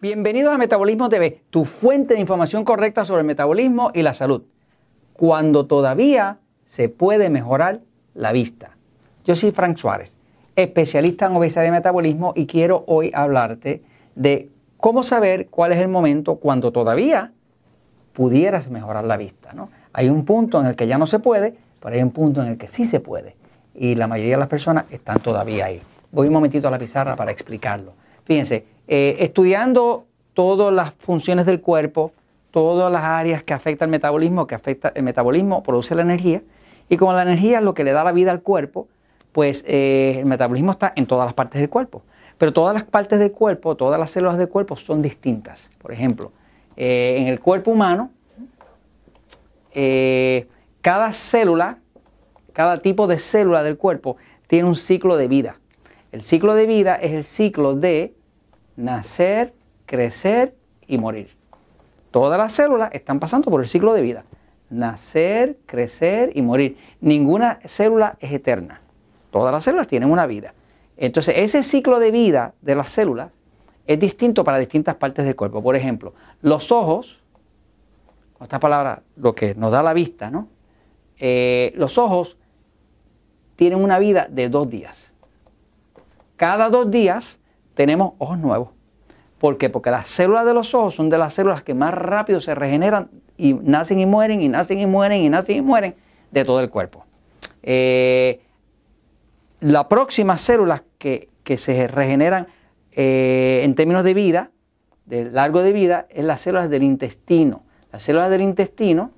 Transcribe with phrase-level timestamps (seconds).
[0.00, 4.42] Bienvenidos a Metabolismo TV, tu fuente de información correcta sobre el metabolismo y la salud,
[5.12, 7.80] cuando todavía se puede mejorar
[8.14, 8.76] la vista.
[9.24, 10.16] Yo soy Frank Suárez,
[10.54, 13.82] especialista en obesidad y metabolismo y quiero hoy hablarte
[14.14, 17.32] de cómo saber cuál es el momento cuando todavía
[18.12, 19.52] pudieras mejorar la vista.
[19.52, 19.68] ¿no?
[19.92, 22.46] Hay un punto en el que ya no se puede, pero hay un punto en
[22.52, 23.34] el que sí se puede.
[23.74, 25.82] Y la mayoría de las personas están todavía ahí.
[26.12, 27.94] Voy un momentito a la pizarra para explicarlo.
[28.24, 32.12] Fíjense, eh, estudiando todas las funciones del cuerpo,
[32.50, 36.42] todas las áreas que afectan el metabolismo, que afecta el metabolismo, produce la energía,
[36.88, 38.88] y como la energía es lo que le da la vida al cuerpo,
[39.32, 42.02] pues eh, el metabolismo está en todas las partes del cuerpo.
[42.38, 45.70] Pero todas las partes del cuerpo, todas las células del cuerpo son distintas.
[45.78, 46.32] Por ejemplo,
[46.76, 48.10] eh, en el cuerpo humano,
[50.80, 51.78] cada célula,
[52.52, 55.56] cada tipo de célula del cuerpo tiene un ciclo de vida.
[56.10, 58.14] El ciclo de vida es el ciclo de
[58.78, 59.52] nacer,
[59.84, 60.54] crecer
[60.86, 61.36] y morir.
[62.10, 64.24] Todas las células están pasando por el ciclo de vida.
[64.70, 66.78] Nacer, crecer y morir.
[67.00, 68.80] Ninguna célula es eterna.
[69.30, 70.54] Todas las células tienen una vida.
[70.96, 73.30] Entonces, ese ciclo de vida de las células
[73.86, 75.62] es distinto para distintas partes del cuerpo.
[75.62, 77.20] Por ejemplo, los ojos,
[78.40, 80.48] esta palabra, lo que nos da la vista, ¿no?
[81.18, 82.38] Eh, los ojos
[83.56, 85.08] tienen una vida de dos días
[86.38, 87.38] cada dos días
[87.78, 88.70] tenemos ojos nuevos.
[89.38, 89.70] ¿Por qué?
[89.70, 93.08] Porque las células de los ojos son de las células que más rápido se regeneran
[93.36, 95.94] y nacen y mueren y nacen y mueren y nacen y mueren
[96.32, 97.04] de todo el cuerpo.
[97.62, 98.40] Eh,
[99.60, 102.48] la próxima células que, se regeneran
[102.90, 104.50] eh, en términos de vida,
[105.06, 107.62] de largo de vida, es las células del intestino.
[107.92, 109.12] Las células del intestino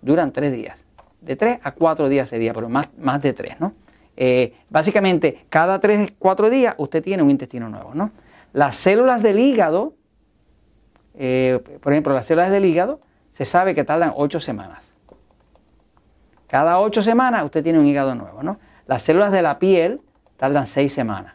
[0.00, 0.84] duran tres días.
[1.22, 3.72] De tres a cuatro días sería, pero más, más de tres, ¿no?
[4.16, 7.94] Eh, básicamente, cada 3, 4 días usted tiene un intestino nuevo.
[7.94, 8.12] ¿no?
[8.52, 9.94] Las células del hígado,
[11.14, 14.92] eh, por ejemplo, las células del hígado, se sabe que tardan 8 semanas.
[16.46, 18.42] Cada 8 semanas usted tiene un hígado nuevo.
[18.42, 18.58] ¿no?
[18.86, 20.00] Las células de la piel
[20.36, 21.34] tardan 6 semanas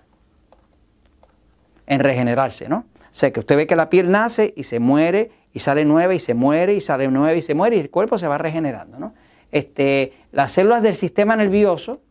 [1.88, 2.70] en regenerarse.
[2.70, 2.86] ¿no?
[3.00, 6.14] O sea, que usted ve que la piel nace y se muere y sale nueva
[6.14, 9.00] y se muere y sale nueva y se muere y el cuerpo se va regenerando.
[9.00, 9.14] ¿no?
[9.52, 12.02] Este, las células del sistema nervioso,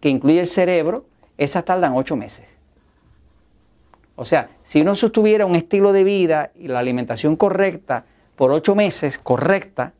[0.00, 1.04] que incluye el cerebro,
[1.36, 2.46] esas tardan ocho meses.
[4.16, 8.04] O sea, si uno sostuviera un estilo de vida y la alimentación correcta
[8.36, 9.92] por ocho meses, correcta,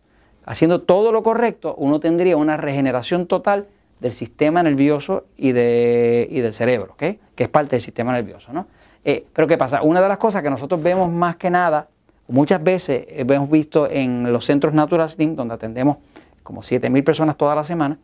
[0.45, 3.69] haciendo todo lo correcto, uno tendría una regeneración total
[4.01, 8.53] del sistema nervioso y, de, del cerebro, que es parte del sistema nervioso.
[8.53, 8.67] ¿no?
[9.05, 9.83] Eh, pero ¿qué pasa?
[9.83, 11.89] Una de las cosas que nosotros vemos más que nada,
[12.29, 15.99] muchas veces hemos visto en los centros Natural Slim, donde atendemos
[16.43, 17.99] como 7.000 personas toda la semana,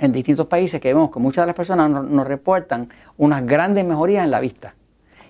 [0.00, 4.24] en distintos países que vemos que muchas de las personas nos, reportan unas grandes mejorías
[4.24, 4.74] en la vista.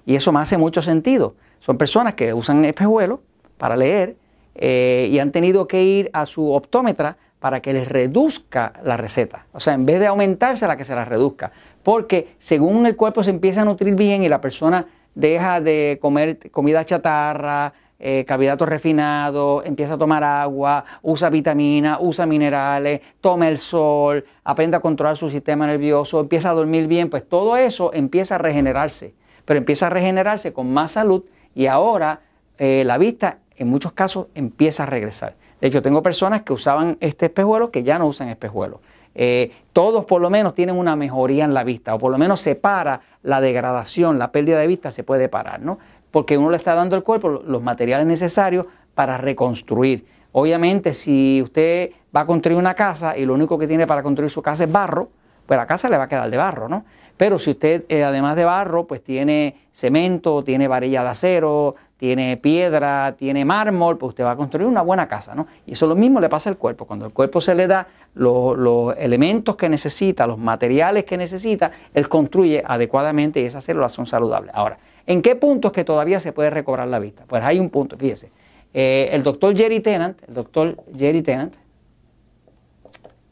[0.06, 1.34] Y eso me hace mucho sentido.
[1.58, 3.20] Son personas que usan espejuelos
[3.58, 4.16] para leer
[4.54, 9.46] eh, y han tenido que ir a su optómetra para que les reduzca la receta.
[9.52, 11.52] O sea, en vez de aumentarse, la que se la reduzca.
[11.82, 16.50] Porque según el cuerpo se empieza a nutrir bien y la persona deja de comer
[16.50, 23.58] comida chatarra, eh, carbohidratos refinados, empieza a tomar agua, usa vitaminas, usa minerales, toma el
[23.58, 28.36] sol, aprende a controlar su sistema nervioso, empieza a dormir bien, pues todo eso empieza
[28.36, 29.12] a regenerarse,
[29.44, 31.24] pero empieza a regenerarse con más salud
[31.54, 32.20] y ahora
[32.56, 35.34] eh, la vista en muchos casos empieza a regresar.
[35.60, 38.80] De hecho, tengo personas que usaban este espejuelo que ya no usan espejuelo.
[39.14, 42.40] Eh, todos por lo menos tienen una mejoría en la vista, o por lo menos
[42.40, 45.78] se para la degradación, la pérdida de vista se puede parar, ¿no?
[46.10, 50.04] Porque uno le está dando al cuerpo los materiales necesarios para reconstruir.
[50.32, 54.30] Obviamente, si usted va a construir una casa y lo único que tiene para construir
[54.30, 55.08] su casa es barro,
[55.46, 56.84] pues la casa le va a quedar de barro, ¿no?
[57.16, 62.38] Pero si usted, eh, además de barro, pues tiene cemento, tiene varilla de acero, tiene
[62.38, 65.46] piedra, tiene mármol, pues usted va a construir una buena casa, ¿no?
[65.66, 66.86] Y eso lo mismo le pasa al cuerpo.
[66.86, 71.72] Cuando el cuerpo se le da los, los elementos que necesita, los materiales que necesita,
[71.92, 74.54] él construye adecuadamente y esas células son saludables.
[74.54, 74.78] Ahora,
[75.10, 77.24] ¿En qué puntos que todavía se puede recobrar la vista?
[77.26, 78.30] Pues hay un punto, fíjese.
[78.72, 81.52] Eh, el doctor Jerry Tennant, el doctor Jerry Tennant,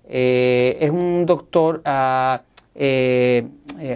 [0.09, 2.43] eh, es un doctor ah,
[2.75, 3.47] eh,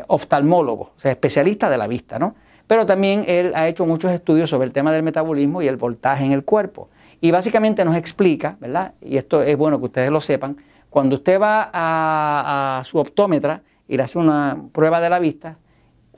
[0.06, 2.36] oftalmólogo, o sea, especialista de la vista, ¿no?
[2.68, 6.24] Pero también él ha hecho muchos estudios sobre el tema del metabolismo y el voltaje
[6.24, 6.88] en el cuerpo.
[7.20, 8.92] Y básicamente nos explica, ¿verdad?
[9.00, 10.56] Y esto es bueno que ustedes lo sepan,
[10.88, 15.56] cuando usted va a, a su optómetra y le hace una prueba de la vista,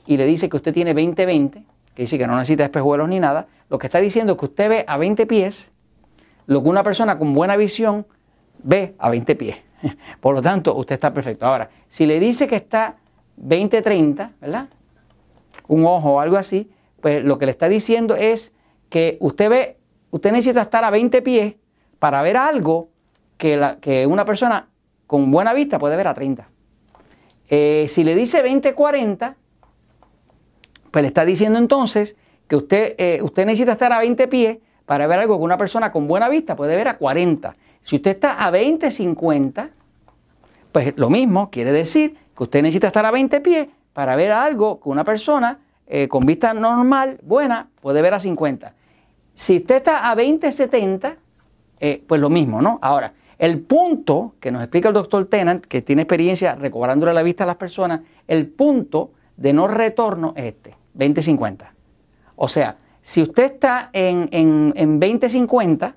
[0.05, 1.63] y le dice que usted tiene 20-20,
[1.95, 4.69] que dice que no necesita espejuelos ni nada, lo que está diciendo es que usted
[4.69, 5.71] ve a 20 pies
[6.47, 8.05] lo que una persona con buena visión
[8.63, 9.57] ve a 20 pies.
[10.19, 11.45] Por lo tanto, usted está perfecto.
[11.45, 12.97] Ahora, si le dice que está
[13.41, 14.69] 20-30, ¿verdad?
[15.67, 16.69] Un ojo o algo así,
[17.01, 18.51] pues lo que le está diciendo es
[18.89, 19.77] que usted ve,
[20.11, 21.55] usted necesita estar a 20 pies
[21.99, 22.89] para ver algo
[23.37, 24.67] que, la, que una persona
[25.07, 26.47] con buena vista puede ver a 30.
[27.49, 29.35] Eh, si le dice 20-40,
[30.95, 32.15] pues le está diciendo entonces
[32.47, 35.91] que usted, eh, usted necesita estar a 20 pies para ver algo que una persona
[35.91, 37.53] con buena vista puede ver a 40.
[37.81, 39.71] Si usted está a 20-50,
[40.71, 44.79] pues lo mismo quiere decir que usted necesita estar a 20 pies para ver algo
[44.79, 48.73] que una persona eh, con vista normal, buena, puede ver a 50.
[49.33, 51.17] Si usted está a 20-70,
[52.07, 52.79] pues lo mismo, ¿no?
[52.81, 57.43] Ahora, el punto que nos explica el doctor Tennant, que tiene experiencia recobrándole la vista
[57.43, 57.99] a las personas,
[58.29, 61.73] el punto de no retorno es este, 2050.
[62.35, 65.95] O sea, si usted está en, en, en 2050,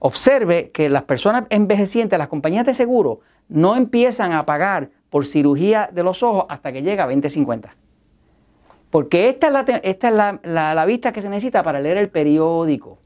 [0.00, 5.88] observe que las personas envejecientes, las compañías de seguro, no empiezan a pagar por cirugía
[5.92, 7.76] de los ojos hasta que llega a 2050.
[8.90, 12.08] Porque esta es, la, esta es la, la vista que se necesita para leer el
[12.08, 12.98] periódico.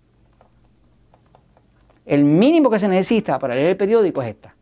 [2.06, 4.54] El mínimo que se necesita para leer el periódico es esta.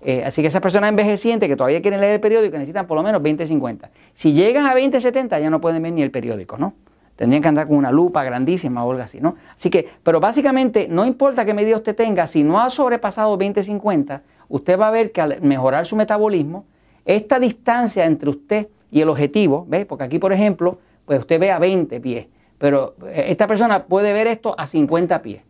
[0.00, 0.22] ¿Eh?
[0.24, 3.22] Así que esas personas envejecientes que todavía quieren leer el periódico necesitan por lo menos
[3.22, 3.88] 20-50.
[4.14, 6.74] Si llegan a 20-70 ya no pueden ver ni el periódico, ¿no?
[7.16, 9.36] Tendrían que andar con una lupa grandísima o algo así, ¿no?
[9.56, 14.20] Así que, pero básicamente no importa qué medida usted tenga, si no ha sobrepasado 20-50,
[14.48, 16.66] usted va a ver que al mejorar su metabolismo,
[17.06, 19.86] esta distancia entre usted y el objetivo, ¿ve?
[19.86, 22.26] Porque aquí, por ejemplo, pues usted ve a 20 pies,
[22.58, 25.42] pero eh, esta persona puede ver esto a 50 pies.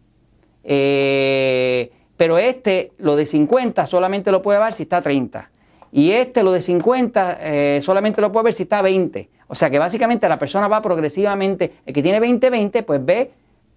[0.62, 5.50] Eh, pero este, lo de 50, solamente lo puede ver si está a 30.
[5.92, 9.28] Y este, lo de 50, eh, solamente lo puede ver si está a 20.
[9.48, 13.30] O sea que básicamente la persona va progresivamente, el que tiene 20, 20, pues ve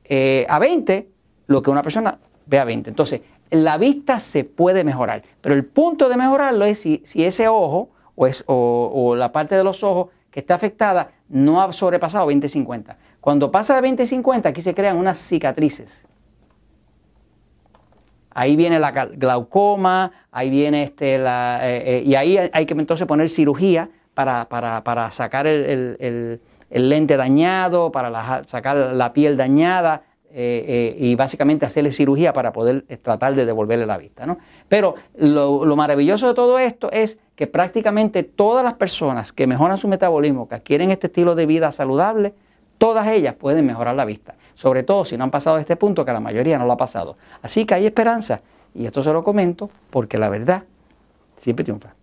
[0.06, 1.08] eh, a 20
[1.48, 2.90] lo que una persona ve a 20.
[2.90, 3.22] Entonces,
[3.52, 8.28] la vista se puede mejorar, pero el punto de mejorarlo es si, ese ojo o,
[8.28, 12.96] es, o, la parte de los ojos que está afectada no ha sobrepasado 20-50.
[13.22, 16.04] Cuando pasa de 20-50, aquí se crean unas cicatrices.
[18.32, 23.08] Ahí viene la glaucoma, ahí viene este, la, eh, eh, y ahí hay que entonces
[23.08, 26.40] poner cirugía para, sacar el,
[26.70, 33.34] lente dañado, para sacar la piel dañada eh, y básicamente hacerle cirugía para poder tratar
[33.34, 34.26] de devolverle la vista.
[34.26, 34.38] ¿no?
[34.68, 39.78] Pero lo, lo maravilloso de todo esto es que prácticamente todas las personas que mejoran
[39.78, 42.34] su metabolismo, que adquieren este estilo de vida saludable,
[42.80, 46.12] todas ellas pueden mejorar la vista sobre todo si no han pasado este punto, que
[46.12, 47.16] la mayoría no lo ha pasado.
[47.42, 48.42] Así que hay esperanza,
[48.76, 50.64] y esto se lo comento porque la verdad
[51.38, 51.94] siempre triunfa.